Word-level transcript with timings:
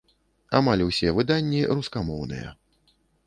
Амаль 0.59 0.83
усе 0.85 1.11
выданні 1.17 1.61
рускамоўныя. 1.77 2.49